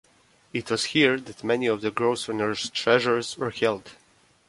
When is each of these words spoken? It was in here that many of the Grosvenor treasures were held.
It 0.51 0.71
was 0.71 0.85
in 0.85 0.89
here 0.93 1.19
that 1.19 1.43
many 1.43 1.67
of 1.67 1.81
the 1.81 1.91
Grosvenor 1.91 2.55
treasures 2.55 3.37
were 3.37 3.51
held. 3.51 3.91